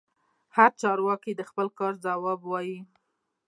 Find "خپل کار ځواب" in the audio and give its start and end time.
1.49-2.39